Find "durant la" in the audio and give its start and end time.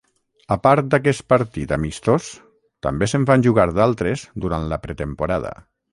4.47-4.81